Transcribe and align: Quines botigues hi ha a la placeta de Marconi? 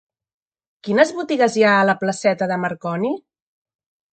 Quines 0.87 1.11
botigues 1.17 1.57
hi 1.61 1.65
ha 1.67 1.75
a 1.81 1.85
la 1.91 1.97
placeta 2.05 2.51
de 2.53 2.59
Marconi? 2.65 3.13